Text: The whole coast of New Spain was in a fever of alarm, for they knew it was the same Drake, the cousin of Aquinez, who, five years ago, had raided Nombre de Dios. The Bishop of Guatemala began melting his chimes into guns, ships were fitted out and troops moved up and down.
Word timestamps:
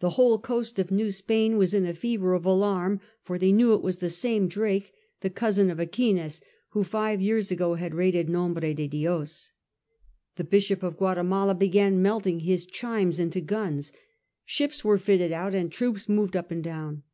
The 0.00 0.10
whole 0.20 0.38
coast 0.38 0.78
of 0.78 0.90
New 0.90 1.10
Spain 1.10 1.56
was 1.56 1.72
in 1.72 1.86
a 1.86 1.94
fever 1.94 2.34
of 2.34 2.44
alarm, 2.44 3.00
for 3.22 3.38
they 3.38 3.52
knew 3.52 3.72
it 3.72 3.80
was 3.80 3.96
the 3.96 4.10
same 4.10 4.48
Drake, 4.48 4.92
the 5.22 5.30
cousin 5.30 5.70
of 5.70 5.78
Aquinez, 5.80 6.42
who, 6.72 6.84
five 6.84 7.22
years 7.22 7.50
ago, 7.50 7.72
had 7.72 7.94
raided 7.94 8.28
Nombre 8.28 8.74
de 8.74 8.86
Dios. 8.86 9.52
The 10.34 10.44
Bishop 10.44 10.82
of 10.82 10.98
Guatemala 10.98 11.54
began 11.54 12.02
melting 12.02 12.40
his 12.40 12.66
chimes 12.66 13.18
into 13.18 13.40
guns, 13.40 13.94
ships 14.44 14.84
were 14.84 14.98
fitted 14.98 15.32
out 15.32 15.54
and 15.54 15.72
troops 15.72 16.06
moved 16.06 16.36
up 16.36 16.50
and 16.50 16.62
down. 16.62 17.04